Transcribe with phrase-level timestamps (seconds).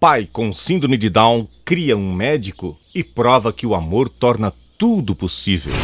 [0.00, 5.14] Pai com síndrome de Down cria um médico e prova que o amor torna tudo
[5.14, 5.74] possível.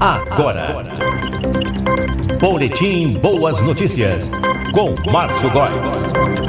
[0.00, 0.82] Agora.
[2.40, 4.30] Boletim Boas Notícias
[4.72, 6.43] com Márcio Góes.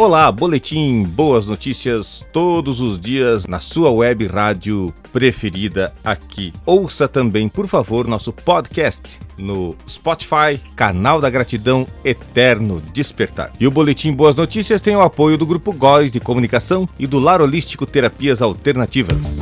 [0.00, 6.52] Olá, boletim Boas Notícias todos os dias na sua web rádio preferida aqui.
[6.64, 13.50] Ouça também, por favor, nosso podcast no Spotify, canal da gratidão Eterno Despertar.
[13.58, 17.18] E o boletim Boas Notícias tem o apoio do Grupo Góis de Comunicação e do
[17.18, 19.38] Lar Holístico Terapias Alternativas.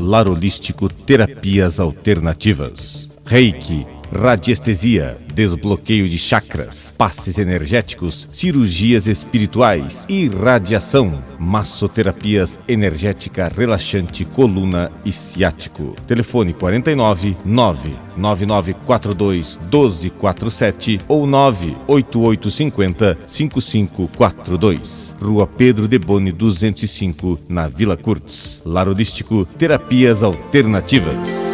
[0.00, 3.10] Lar Holístico Terapias Alternativas.
[3.26, 15.12] Reiki radiestesia, desbloqueio de chakras, passes energéticos, cirurgias espirituais, irradiação, massoterapias energética relaxante coluna e
[15.12, 15.94] ciático.
[16.06, 25.14] Telefone 49 99942 1247 ou 98850 5542.
[25.20, 28.60] Rua Pedro de Boni 205, na Vila Curtis.
[28.64, 31.47] Larodístico Terapias Alternativas.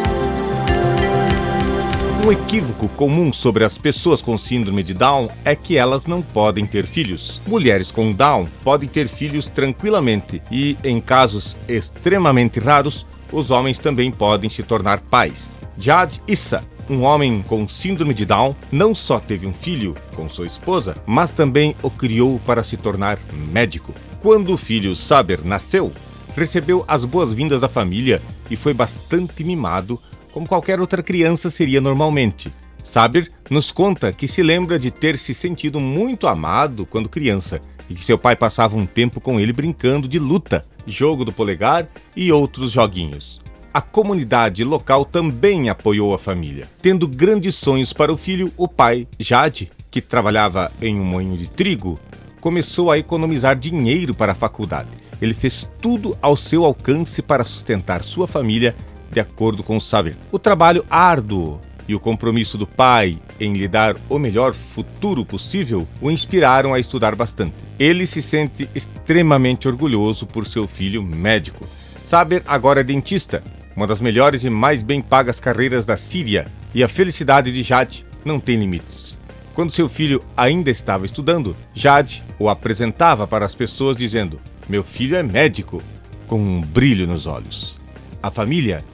[2.24, 6.64] Um equívoco comum sobre as pessoas com síndrome de Down é que elas não podem
[6.64, 7.42] ter filhos.
[7.46, 14.10] Mulheres com Down podem ter filhos tranquilamente e, em casos extremamente raros, os homens também
[14.10, 15.54] podem se tornar pais.
[15.76, 20.46] Jad Issa, um homem com síndrome de Down, não só teve um filho com sua
[20.46, 23.18] esposa, mas também o criou para se tornar
[23.52, 23.92] médico.
[24.22, 25.92] Quando o filho Saber nasceu,
[26.34, 30.00] recebeu as boas-vindas da família e foi bastante mimado
[30.32, 32.52] como qualquer outra criança seria normalmente.
[32.82, 37.94] Saber nos conta que se lembra de ter se sentido muito amado quando criança e
[37.94, 42.30] que seu pai passava um tempo com ele brincando de luta, jogo do polegar e
[42.30, 43.40] outros joguinhos.
[43.72, 46.68] A comunidade local também apoiou a família.
[46.80, 51.48] Tendo grandes sonhos para o filho, o pai, Jade, que trabalhava em um moinho de
[51.48, 51.98] trigo,
[52.40, 55.03] começou a economizar dinheiro para a faculdade.
[55.20, 58.74] Ele fez tudo ao seu alcance para sustentar sua família
[59.10, 60.16] de acordo com o Saber.
[60.32, 65.86] O trabalho árduo e o compromisso do pai em lhe dar o melhor futuro possível
[66.00, 67.54] o inspiraram a estudar bastante.
[67.78, 71.66] Ele se sente extremamente orgulhoso por seu filho médico.
[72.02, 73.42] Saber agora é dentista,
[73.76, 78.04] uma das melhores e mais bem pagas carreiras da Síria, e a felicidade de Jade
[78.24, 79.16] não tem limites.
[79.54, 85.16] Quando seu filho ainda estava estudando, Jade o apresentava para as pessoas dizendo: Meu filho
[85.16, 85.82] é médico,
[86.26, 87.76] com um brilho nos olhos.
[88.22, 88.84] A família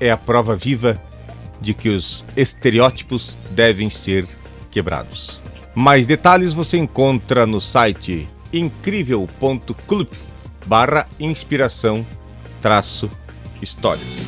[0.00, 1.00] é a prova viva
[1.60, 4.26] de que os estereótipos devem ser
[4.70, 5.40] quebrados.
[5.74, 10.08] Mais detalhes você encontra no site incrível.club
[10.66, 12.04] barra inspiração
[12.60, 13.10] traço
[13.62, 14.26] histórias.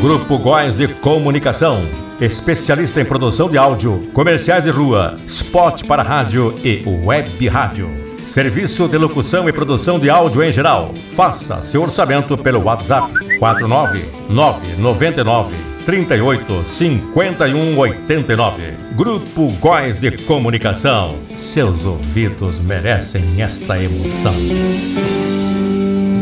[0.00, 1.80] Grupo Góes de Comunicação,
[2.20, 8.07] especialista em produção de áudio, comerciais de rua, spot para rádio e web rádio.
[8.28, 10.92] Serviço de locução e produção de áudio em geral.
[11.08, 15.56] Faça seu orçamento pelo WhatsApp 49999
[15.86, 18.62] 38 51 89.
[18.94, 21.16] Grupo Góis de Comunicação.
[21.32, 24.34] Seus ouvidos merecem esta emoção.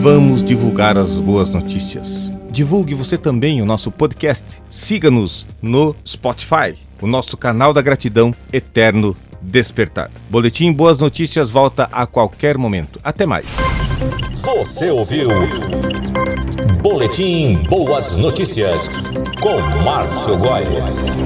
[0.00, 2.32] Vamos divulgar as boas notícias.
[2.48, 4.62] Divulgue você também o nosso podcast.
[4.70, 10.10] Siga-nos no Spotify, o nosso canal da gratidão eterno despertar.
[10.28, 13.00] Boletim Boas Notícias volta a qualquer momento.
[13.02, 13.46] Até mais.
[14.34, 15.28] Você ouviu?
[16.82, 18.88] Boletim Boas Notícias
[19.40, 21.16] com Márcio Góes.